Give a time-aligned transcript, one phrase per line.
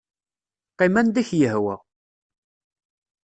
[0.71, 1.75] Qqim anda i k-yehwa.